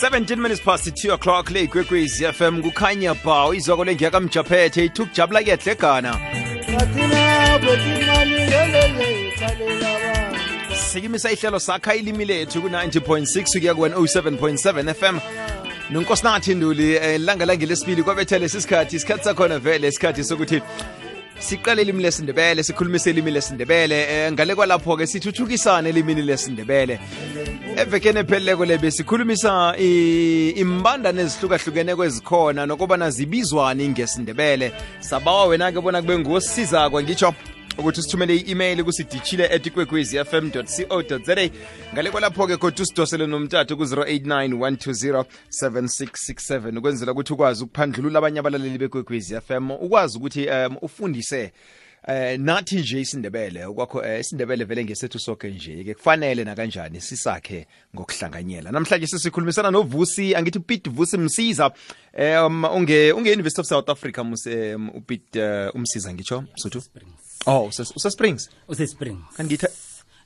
[0.00, 1.50] 17 minutes past 2 o'clock.
[1.50, 6.20] Le ikwekwezi fm kukhanya ba izoko lengiyakamjaphethe ithukujabula kuyadlegana
[10.92, 15.18] sikimisa ihlelo sakha ilimi lethu ku-90.6 kuya ku-107.7 fm
[15.90, 20.62] nonkosinathi nduli eh, langa langelesibili kwabethele sisikhathi isikhathi sakhona vele isikhathi sokuthi
[21.40, 23.96] siqale elimi lesindebele sikhulumise ilimi lesindebele.
[24.10, 27.00] Eh, ngale kwalapho-ke sithuthukisane elimini lesindebele.
[27.76, 34.72] Evekeni epheleleko le besikhulumisa imbandane ezihlukahlukeneko ezikhona nokubana zibizwani ngesindebele.
[35.00, 37.34] Sabawa wena-ke bona kube ngosizakwa ngitsho
[37.78, 41.50] ukuthi sithumele i-email kusidishile etikwekwezi fm co za
[41.92, 45.24] ngale kwalapho-ke kodwa usidosele nomtathu ku-089 120
[45.62, 51.52] 7667 ukwenzela ukuthi ukwazi ukuphandlulula abanye abalaleli bekwekwezi fm ukwazi ukuthi um ufundise
[52.08, 53.64] eh nathi nje isindebele.
[53.64, 55.84] Okwakho eh, isindebele vele ngesethu sonke nje.
[55.84, 58.72] Ke kufanele nakanjani sisakhe ngokuhlanganyela.
[58.72, 61.70] Namhlanje sisikhulumisana novusi angithi upete vusi msiza
[62.18, 66.82] um unge unge University of South Africa muse um, upete uh, umsiza ngitsho suthu
[67.46, 68.50] oh usesprings use Springs.
[68.68, 69.66] Usesprings kangithi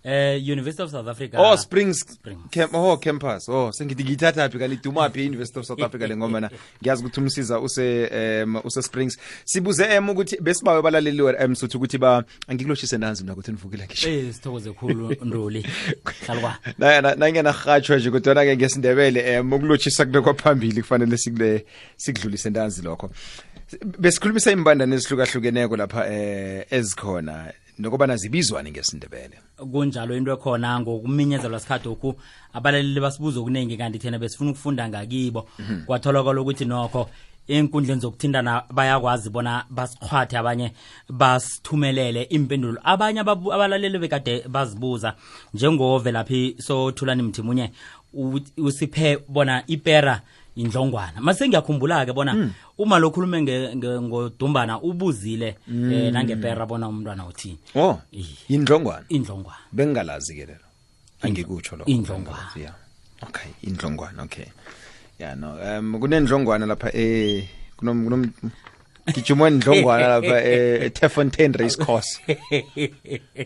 [0.04, 1.36] eh university of south africa.
[1.38, 2.00] Oh Springs.
[2.00, 2.50] Springs.
[2.50, 3.48] camp oh campus.
[3.48, 6.50] Oh sengithi ngiyithathaphi kalidumaphi i-University of South Africa le ngoma na
[6.82, 9.18] ngiyazi ukuthi umsiza use um use Springs.
[9.44, 14.08] Sibuze em ukuthi besibawe balaleliwe em suthi ukuthi ba angikuloshise nanzi mina ukuthi nivukile ngisho.
[14.08, 15.66] Eh sithokoze khulu nduli.
[16.26, 16.56] Hlalwa
[17.16, 23.10] nangenarhatshwa nje kodwa ke ngesindebele em ukulotshisa kube kwaphambili kufanele sikule sikudlulise ntanzi lokho
[23.98, 29.39] besikhulumisa imbandane ezihlukahlukeneko lapha eh ezikhona nokubana zibizwani ngesindebele.
[29.56, 32.14] Kunjalo into ekhona ngokuminyezelwa sikhathi oku
[32.53, 35.48] abalaleli basibuza okuningi kanti thina besifuna ukufunda ngakibo.
[35.86, 37.11] Kwatholakala ukuthi nokho
[37.48, 40.72] enkundleni zokuthintana bayakwazi bona basikhwathe abanye
[41.11, 42.81] basithumelele impendulo.
[42.84, 45.14] Abanye abalaleli bekade bazibuza
[45.55, 47.70] njengovelaphi sothulani mthimunye
[48.56, 50.22] usiphe bona ipera
[50.56, 51.20] indlongwana.
[51.20, 53.42] Mase ngiyakhumbula-ke bona uma lokhulume
[53.76, 58.00] ngodumbana ubuzile eh, nangepera bona umntwana uthini oh
[58.48, 59.65] yindlongwana indlongwana.
[59.72, 60.66] Bengingalazi-ke lelo.
[61.22, 62.50] Angikutsho lo Indlongwana.
[62.56, 62.75] Yeah.
[63.22, 64.47] okay indlongwana okay.
[65.19, 68.31] Ya no um kunendlongwana lapha eh kunom kunom
[69.12, 72.20] gijima indlongwana lapha eh eTefontein race course.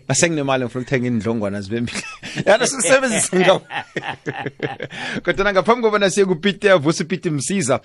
[0.09, 2.03] Asenginemali ngifuna ukuthenga indlongwana zibe mbili.
[2.47, 3.63] Yana sisebenzise ngawo.
[5.25, 7.81] Kodwa ngaphambi kobana siye kupite avusa upite msiza.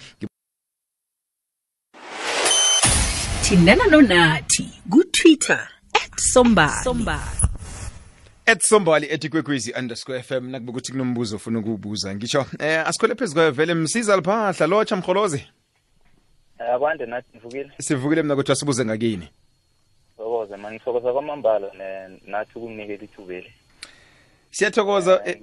[3.41, 7.13] Thindana nonathi kutwitter at sombali.
[8.45, 13.51] At sombali etikwekwezi underscore fm nakube kuthi kunombuzo ofuna ukuwubuza ngisho eh asikhole phezu kwayo
[13.51, 15.45] vele msiza liphahla lotsha mkholozi
[16.59, 19.27] akwande nathi nivukile sivukile mina kodwa sibuze ngakini.
[20.17, 21.71] Sokoze mani sokoza kwamambala
[22.25, 23.53] nathi ukunginikela ithubeli.
[24.51, 25.37] Siyathokoza eh,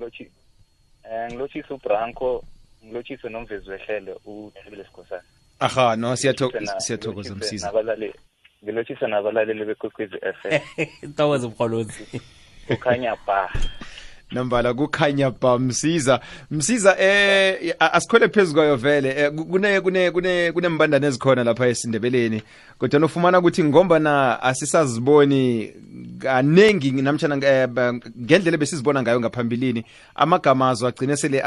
[1.04, 2.44] eh, ngilotshise ubranco
[2.84, 5.22] ngilotshise nomvezi wehlele uthebile sikhosana
[5.60, 7.66] aha no siyatho- siyathokoza msiza.
[7.72, 8.14] nabalale-
[8.64, 10.86] ngilotshise nabalaleli bekwekwezi f m.
[11.16, 12.20] Thokoza mholozi
[12.70, 13.52] ukhanya ba
[14.30, 16.20] nambala kukhanya ba msiza.
[16.50, 19.08] Msiza eh asikhole phezu kwayo vele.
[19.08, 22.42] Eh, kune kune kune kunembandane ezikhona lapha esindebeleni.
[22.78, 25.72] Kodwa nofumana ukuthi ngombana asisaziboni
[26.18, 27.68] kaningi namtshana eh,
[28.20, 31.42] ngendlela besizibona ngayo ngaphambilini amagama azo agcine sele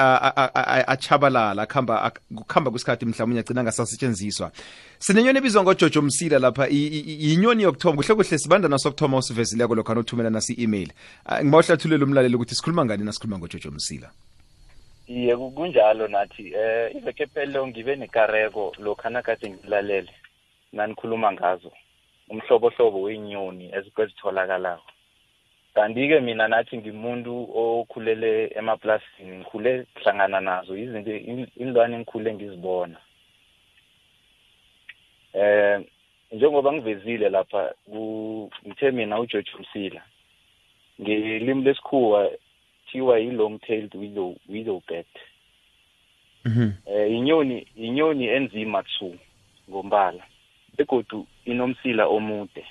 [0.88, 4.52] achabalala khamba kukhamba kwesikhathi mhlawumbe agcina angasasetshenziswa
[5.00, 10.54] sinenyoni ebizwa ngojojo msila lapha yinyoni yokuthoma kuhle kuhle sibandana sokuthoma usivezileko lokho uthumela nasi
[10.54, 10.90] i-email
[11.26, 12.56] Ah, ngiba uhlathulele umlaleli ukuthi
[12.86, 14.10] ngani nasikhuluma ngojojo msila?
[15.08, 20.10] Iye ku- kunjalo nathi eh iveke phelelo ngibe nekareko lokha nakade ngilalele
[20.74, 21.72] nanikhuluma ngazo
[22.30, 24.82] umhlobohlobo wenyoni ezitholakalayo.
[25.76, 32.98] Kanti-ke mina nathi ngimuntu okhulele emaplasini ngikhule hlangana nazo izinto in- inlwane engikhule ngizibona.
[35.34, 35.82] Eh
[36.32, 40.02] njengoba ngivezile lapha ku- ngithe mina ugeorge msila
[41.02, 42.32] ngelimi lesikhuwa
[42.94, 45.06] thiwa yi-long tailed willow, willow bat
[46.46, 46.72] Mhm.
[46.86, 49.18] eh inyoni inyoni enzima tsu
[49.70, 50.24] ngombala
[50.78, 52.66] begodu inomsila omude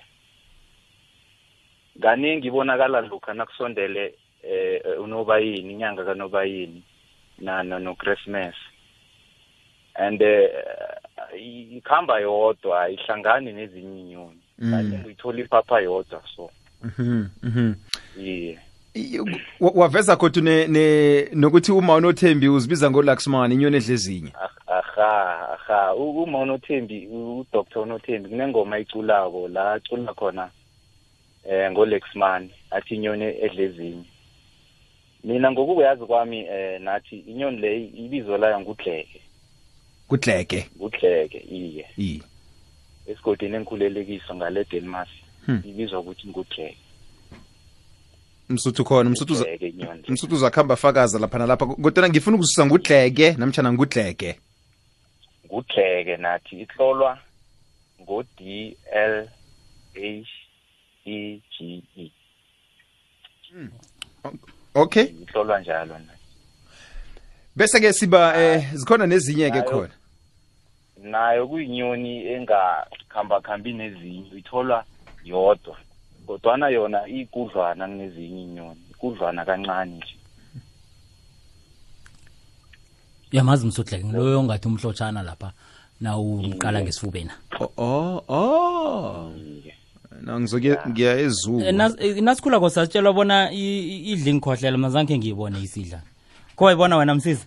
[2.00, 6.82] kaningi ibonakala lokha nakusondele eh unobayini inyanga kanobayini
[7.38, 8.54] na no, no Christmas
[9.94, 10.48] and eh
[11.76, 14.70] ikhamba yodwa ayihlangani nezinye inyoni Mm.
[14.70, 16.50] kanti uyithola ipapa yodwa so
[16.82, 17.74] Mhm, mhm.
[18.18, 18.71] iye I- wa-
[19.60, 25.48] waveza kodwa ne- ne- nokuthi uma unothembi uzibiza ngolaxman inyoni edle ezinye Ah- aha.
[25.68, 30.50] Aha uma unothembi udr unothembi kunengoma iculako la acula khona
[31.50, 34.04] eh ngolexman athi inyoni edle ezinye
[35.24, 39.20] mina ngokuyazi kwami eh nathi inyoni le ibizo layo ngudleke.
[40.08, 40.68] Kudleke?
[40.76, 41.86] Ngudleke iye.
[41.98, 42.22] I
[43.06, 45.08] esigodini enkhulelekiso ngale Delmas
[45.46, 45.62] Hmm.
[45.66, 46.76] ibizwa ukuthi ngudleke.
[48.52, 50.12] Msuthu khona msuthu uza- Ngudleke inyoni le.
[50.12, 51.66] msuthu uzakhamba fakaza lapha nalapha.
[51.66, 54.38] Kodwa ngifuna ukuzwisisa ngudleke namtshana ngudleke
[55.46, 57.18] ngudleke nathi ihlolwa
[58.00, 59.28] ngo D L
[59.94, 60.28] H
[61.06, 62.10] E G E.
[64.74, 65.04] Okay.
[65.04, 66.12] Ihlolwa njalo na
[67.56, 69.70] bese ke siba eh zikhona nezinye ke Nayo.
[69.70, 69.94] khona.
[71.02, 74.84] nayo kuyinyoni engakhamba khambi nezinye itholwa
[75.24, 75.76] yodwa.
[76.26, 80.16] Kodwana yona ikudlwana kunezinye inyoni ikudlwana kancane nje.
[83.32, 85.52] Yamazi msudleke ngiloyo ongathi umhlotshana lapha
[86.00, 87.32] na umqala ngesifubena.
[87.60, 89.32] Oh oh, oh.
[90.20, 91.58] na ngizoke ngiya ezulu.
[91.58, 96.02] Nasikhula nas- eh, nasikhulako sasitshelwa bona idla ingikhohlela mazange ngiyibone isidla.
[96.56, 97.44] Kho wayibona wena msiza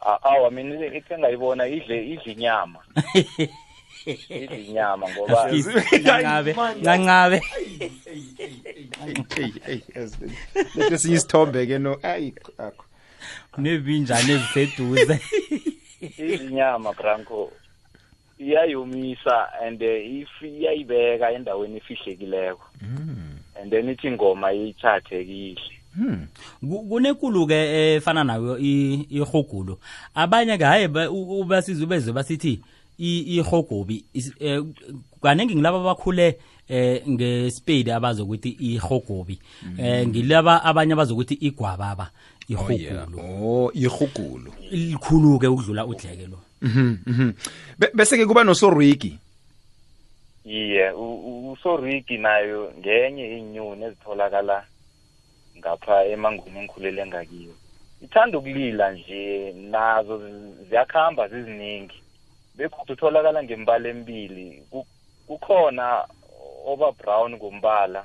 [0.00, 2.78] A- awa mina ithe ngayibona idle idle inyama
[4.06, 7.40] idle inyama ngoba ncancabe ncancabe
[10.76, 12.84] lethe sinye isithombe ke no ayi akho.
[13.58, 15.20] Nebinjani eziseduze.
[16.00, 17.52] Idle inyama branco
[18.38, 22.64] iyayomisa and eh, if iyayibeka endaweni efihlekileko.
[23.60, 25.62] And then ithi ingoma iyithathe kidle
[25.94, 26.26] Hmm.
[26.60, 29.78] Ku- kunekulu-ke efana nayo ihogulo
[30.14, 32.60] abanye ke hayi ba- u- ubasiza ubeze basithi
[33.00, 34.04] ihogobi
[34.40, 34.62] eh,
[35.22, 36.38] kaningi ngilaba abakhule
[36.68, 39.38] eh ngesipedi abazokuthi ihogobi
[39.78, 42.10] eh ngilaba abanye abazokuthi igwababa
[42.52, 46.38] Oh, oh ihugulu likhulu-ke ukudlula udleke lo.
[46.62, 47.32] Mhm, mhm.
[47.94, 49.18] Bese ke kuba nosoriki
[50.44, 50.90] iye
[51.52, 54.64] usoriki nayo ngenye inyoni ezitholakala
[55.58, 57.54] ngapha emangweni engikhulele ngakiyo.
[58.02, 62.02] Ithanda ukulila nje nazo ziyakuhamba ziyakhamba ziziningi
[62.60, 64.86] bekhona utholakala ngembala emibili Ku-
[65.26, 66.04] kukhona
[66.66, 68.04] oba brown ngombala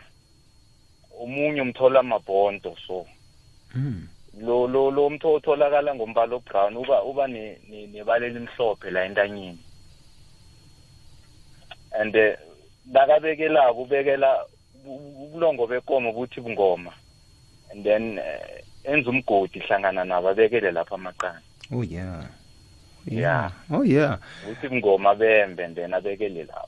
[1.19, 3.05] omunye umthola amabhonto so.
[3.73, 4.07] Hmm.
[4.39, 9.59] lo lo lo mtho otholakala ngombala obrown uba uba ne- ne- nebala elimhlophe la entanyeni.
[11.99, 12.37] And eh,
[12.91, 14.45] nakabekelako ubekela
[14.85, 16.91] ubulongo bekomo buthi bungoma.
[17.71, 21.41] And then eh, enza umgodi hlangana nabo abekele lapha amaqanda.
[21.71, 22.27] Oh yeah.
[23.07, 23.51] Yeah.
[23.71, 24.17] oh yeah.
[24.47, 26.67] Buthi bungoma bembe and then abekele lapho.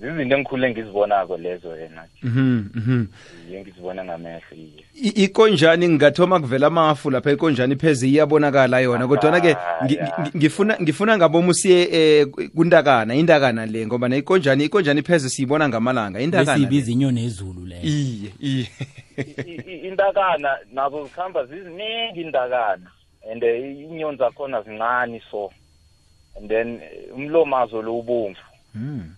[0.00, 2.04] Zizinto engikhule ngizibonako lezo yena.
[2.22, 3.06] Mhm mhm
[3.50, 4.84] iye ngizibona ngamehlo iye.
[5.02, 9.06] I- ikonjani ngingathoma kuvela amafu lapha ikonjani pheze iyabonakala yona?
[9.08, 10.18] Kodwana ke Ah, ngi- yeah.
[10.20, 15.68] ngi- ngifuna ngifuna ngaboma usiye eh, kundakana indakana le ngoba na ikonjani ikonjani pheze siyibona
[15.68, 16.92] ngamalanga indakana besiyibiza le.
[16.92, 18.66] inyoni ezulu leyo iye iye.
[19.16, 22.90] I- i- indakana nazo zikhamba ziziningi indakana
[23.32, 25.50] and eh, inyoni zakhona zincane so
[26.36, 28.40] and then eh, umlomazo lo ubomvu.
[28.72, 29.14] Hmm.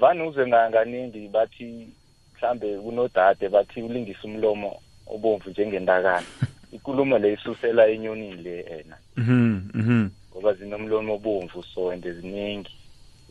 [0.00, 1.88] vane uze nga- kaningi bathi
[2.36, 6.26] mhlambe kunodade bathi ulingisa umlomo obomvu njengendakana.
[6.72, 8.96] Ikulumo le isusela enyonini le ena.
[9.16, 12.70] Mhm mhm ngoba zinomlomo obomvu so and ziningi.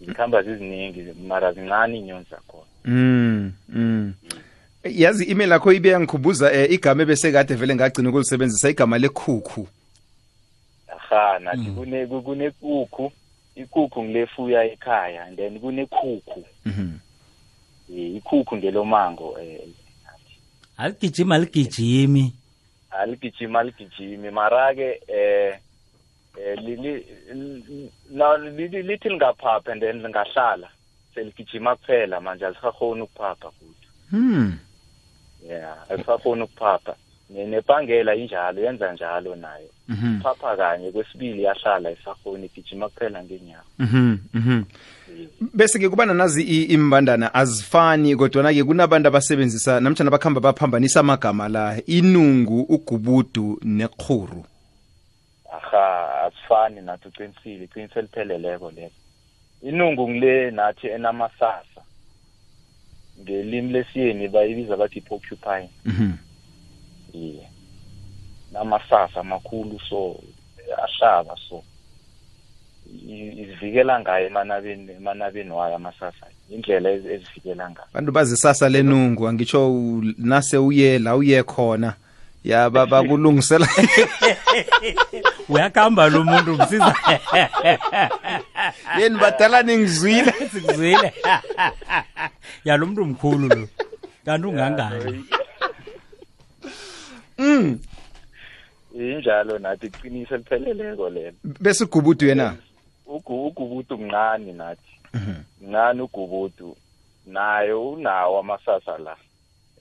[0.06, 2.66] Zikhamba ziziningi mara zincane inyoni zakhona.
[2.86, 4.14] Mm, mm.
[4.84, 9.68] yazi email yakho ibe yangikhumbuza eh, igama ebese kade vele ngagcina ukulisebenzisa igama lekhukhu
[11.12, 13.12] aha nathi kune ku- kunekukhu
[13.56, 17.00] ikukhu ngilefuya ekhaya and then kunekhukhu Mhm.
[17.92, 19.62] Eh, ikhukhu ngelomango eh
[20.78, 22.34] aligijimi aligijimi.
[22.92, 24.30] Aligijima aligijimi.
[24.32, 25.60] Mara-ke eh
[26.40, 30.70] eh li- li- li- la- li- li- lithi lingaphapha and then lingahlala.
[31.16, 33.88] Seligijima kuphela manje alisahoni ukuphapha futhi.
[34.10, 34.58] Hmm.
[35.50, 36.96] yeah alisahoni ukuphapha.
[37.30, 39.70] Ne- nebhangela injalo yenza njalo nayo.
[39.70, 39.81] Mhm.
[40.24, 44.18] Phapha kanye kwesibili yahlala isahoni igijima kuphela ngenyawo Mhm.
[44.34, 44.64] Mhm.
[45.54, 51.50] bese ke kuba nazi i- imbandana azifani kodwana ke kunabantu abasebenzisa namtjana bakhamba baphambanisa amagama
[51.50, 54.46] la inungu ugubudu nekhuru
[55.54, 58.92] aha asifani nathi uqinisile iqiniso elipheleleko lelo
[59.62, 61.82] inungu ngile nathi enamasasa
[63.22, 66.12] ngelimi lesiyeni bayibiza bathi porcupine Mhm.
[67.14, 67.48] iye
[68.52, 70.16] namasasa amakhulu so
[70.84, 71.64] ahlaba so
[73.42, 77.88] izivikela ngayo emanabeni emanabeni wayo amasasa indlela ezi- ezivikela ngayo.
[77.94, 79.72] Bantu bazisasa lenungu angitsho
[80.18, 81.94] nase uye la uye khona.
[82.44, 83.68] Ya ba- bakulungisela
[85.50, 86.96] uyakuhamba lo muntu msiza
[89.00, 90.32] yeni badala ningizwile.
[90.54, 91.14] Sikuzwile.
[92.66, 93.68] Yalo muntu mkhulu lo.
[94.26, 95.26] Kanti ungangani?
[98.96, 101.38] Injalo nathi iqiniso elipheleleko lelo.
[101.44, 102.56] Bese ugubudu yena
[103.08, 104.92] Ugu- ugubudu mncane nathi.
[105.62, 106.78] Mncane ugubudu
[107.26, 109.16] nayo unawo amasasa la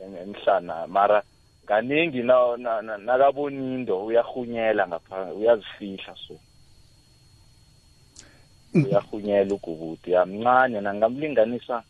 [0.04, 1.22] em- emhlana mara
[1.66, 6.34] kaningi na- na- na- nakabona into uyahunyela ngapha uyazifihla so.
[8.74, 11.82] Uyahunyela ugubudu yamncane nangamlinganisa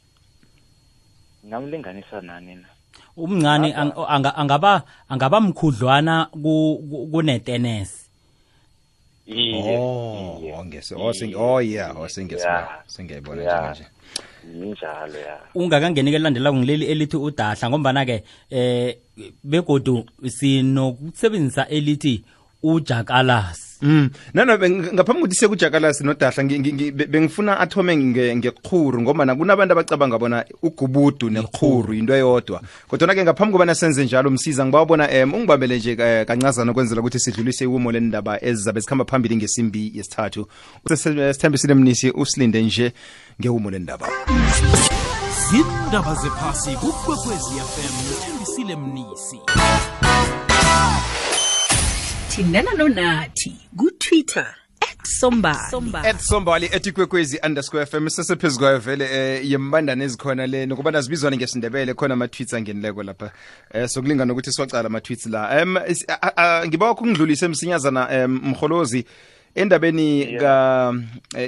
[1.47, 2.69] ngamlinganisa nani na?
[3.17, 8.01] Umncane ang- anga- angaba angaba mkhudlwana ku- ku- kunetenesi.
[9.27, 9.77] Iye.
[9.79, 12.83] Oh oh, ngese oh sing oh yeah oh singesibona Yeah.
[12.87, 13.71] singiyayibona Yeah.
[13.71, 13.87] nje
[14.67, 18.99] injalo ya ungakangeni-ke elandelako ngileli elithi udahla ngombana-ke eh
[19.45, 22.25] begodu sinokusebenzisa elithi
[22.63, 23.70] ujakalasi.
[23.83, 24.11] Mm.
[24.35, 29.25] Nana beng- ngaphambi kokuthi sekujakalasi nodahla ngi- ngi- ngi- be- bengifuna athome nge- ngeqhuru ngoba
[29.35, 32.61] kunabantu abacabanga bona ugubudu neqhuru into eyodwa.
[32.89, 37.19] Kodwa ke ngaphambi kobana senze njalo msiza ngibawabona em ungibambele nje eh, kancazana ukwenzela ukuthi
[37.19, 40.47] sidlulise iwumo lendaba ezizabe zikhamba phambili ngesimbi yesithathu.
[40.89, 42.93] Sese- sithembisile mnisi usilinde nje
[43.41, 44.09] ngewumo lendaba
[45.51, 49.39] zindaba zephasi kukwekwezi fm nothembisile mnisi.
[52.31, 54.55] Thindana nonathi kutwitter
[56.19, 56.69] @sombali.
[56.73, 62.55] Etikwekwezi underscore fm sesephezu kwayo vele um yembandane ezikhona le nokubana zibizwane ngesindebele khona ama-tweets
[62.55, 63.33] angenileko lapha.
[63.75, 65.61] Um sokulingana nokuthi siwacala ama-tweets la.
[65.61, 65.77] Em
[66.67, 69.07] ngiba ukungidlulisa emsinyazana msinyazana um mholozi
[69.55, 70.95] endabeni ka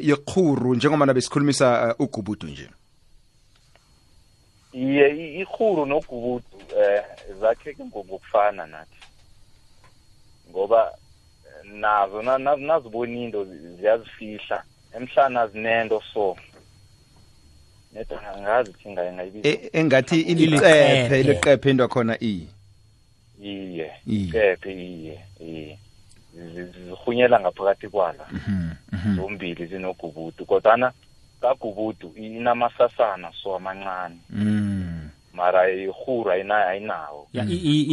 [0.02, 2.68] yekhuru njengoba nabe besikhulumisa eh, ugubudu nje.
[4.72, 9.11] Iye ikhuru ihuru nogubudu zakhe zakheke ngokufana nathi
[10.52, 10.92] ngoba
[11.46, 14.62] eh, nazo na- na- nazibona into zi- ziyazifihla.
[14.96, 16.36] Emhlana zinento so
[17.92, 19.48] neda angazi thi ngayibiza.
[19.48, 20.42] E- engathi Iliqephe.
[20.44, 22.46] iliqephe iliqephe into khona i?
[23.42, 24.30] Iye Iye.
[24.32, 25.78] kephe iye iye.
[26.34, 28.26] Zi- zi- zihunyela ngaphakathi kwala.
[28.32, 30.92] Mhm, zombili zinogubudu kodwana
[31.40, 34.16] kagubudu inamasasana so amancane.
[34.30, 34.61] Mm.
[35.32, 37.28] mara ihuru ayinawo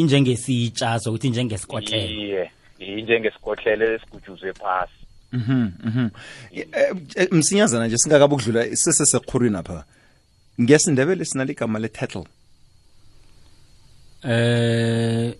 [0.02, 4.94] injengesitsha zokuthi njengesikotlelo iye injengesikotlelo esigujuzwe phasi.
[5.32, 6.10] Mhm mhm.
[6.52, 6.68] Eh,
[7.16, 9.84] eh, msinyazana nje singakabukudlula sesesekhurwini apha.
[10.62, 12.24] Ngesindebele sinaligama le-title
[14.24, 15.34] eh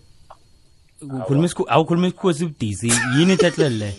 [1.02, 3.94] ukhuluma isikhu awukhuluma isikhuwa sibudisi yini title le?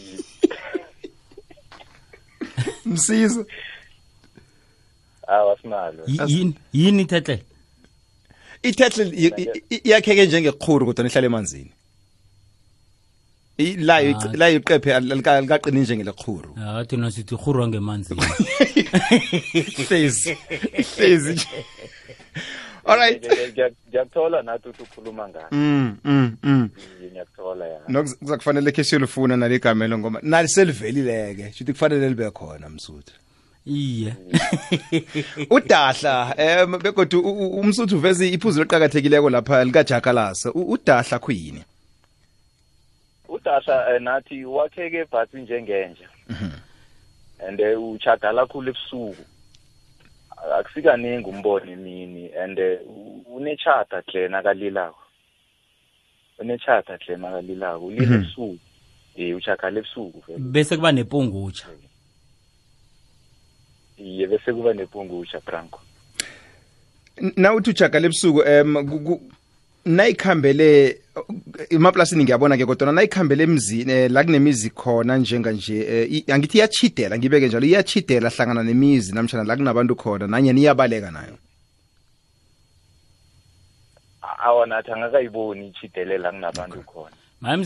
[2.85, 3.45] Msizo
[5.27, 6.03] awasinalo
[6.73, 7.43] yini title
[8.63, 9.03] itethle
[9.69, 11.71] iyakheke njengeqhuru kodwa nihlale emanzini
[13.57, 18.21] layo la iqephe alikaqini njengeleqhuru ah thina sithi khuru angemanzini
[19.87, 20.37] hlezi
[20.95, 21.47] hlezi
[22.85, 23.25] alright
[23.87, 26.69] ngiyakuthola nathi uthi ukhuluma ngayo mm mm mm
[27.11, 33.20] ngiyakuthola ya nokuza kufanele ke silufuna naligamelo ngoba naliselivelile ke kufanele libe khona msuthu
[33.65, 34.13] iye.
[35.49, 41.63] Udahla em begodwa u- u- umsuthu veze iphuzu liqakathekileko lapha likajakalasa udahla khuyini?
[43.29, 46.09] Udasha eh, nathi wakheke bhatsi njengenja
[47.47, 49.25] and eh, uchagala khulu ebusuku.
[50.59, 52.79] Akusikaningi umbone emini and eh,
[53.35, 54.99] unechata hle nakalilako.
[56.39, 57.85] Unechata hle nakalilako.
[57.85, 58.57] Ulile ebusuku.
[59.15, 60.39] Eh uchagala ebusuku vele.
[60.39, 61.67] Bese kuba nepungutsha.
[64.01, 65.79] Iye bese kuba nepungusha branko
[67.37, 68.39] na uthi ujaga lebusuku
[69.05, 69.21] ku-
[69.85, 70.97] nayikhambele
[71.69, 77.17] emaplasini ngiyabona ke kodwa nayikhambele emzini eh, la kunemizi khona njenga nje eh, angithi iyachidela
[77.17, 81.37] ngibeke njalo iyachidela hlangana nemizi namtshana la kunabantu khona nanye niyabaleka nayo.
[84.43, 87.15] Awa nathi angakayiboni ichidelela kunabantu khona.
[87.41, 87.57] Maye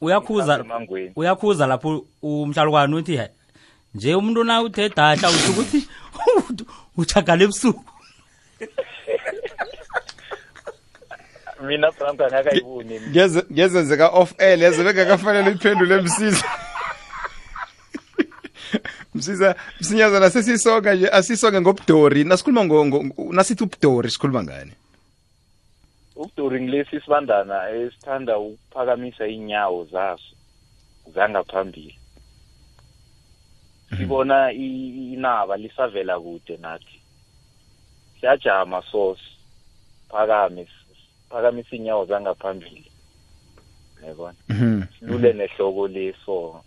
[0.00, 0.64] uyakhuza
[1.16, 3.28] uyakhuza lapho umhlalukwane uthi "He,
[3.94, 5.88] nje umuntu na uthe dahla usho ukuthi
[6.96, 7.84] uchagala ebusuku.
[11.62, 16.44] Mina branko ngakayibuni ngeze ngezenzeka off air lezo bengakafanele iphendule msiza.
[19.14, 22.24] Msiza msinyazana sesisonga nje asisonge ngobudori.
[22.24, 22.64] Nasikhuluma
[23.30, 24.72] nasithi ubudori sikhuluma ngani?
[26.16, 30.34] Ubudori ngilesi sibandana esithanda ukuphakamisa inyawo zaso
[31.14, 31.98] zangaphambili
[33.96, 37.00] sibona i- inaba lisavela kude nathi.
[38.20, 39.16] Siyajama so
[40.10, 40.66] phakame
[41.30, 42.90] phakamise inyawo zangaphambili.
[44.06, 44.82] Yabona Mhm.
[44.98, 46.62] silule nehloko leso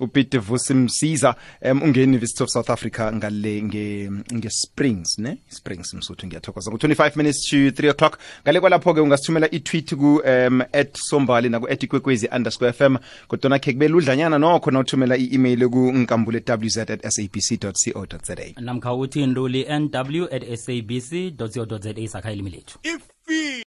[0.00, 1.34] upete vusi msiza
[1.72, 5.38] um ungeni visit of south africa ngale nge-springs nge ne?
[5.48, 6.70] Springs msuthu ngiyathokoza.
[6.70, 8.18] Ku-25 minutes to 3 o'clock.
[8.42, 12.96] Ngale kwalapho-ke ungasithumela itweet ku um at sombali naku-at ikwekwezi underscore fm
[13.28, 18.94] kodwana khe kube ludlanyana nokho nawuthumela i-email ku nkambule wz at sabc co za namkha
[18.94, 22.78] uthi nduli nw at sabc co sakha lethu.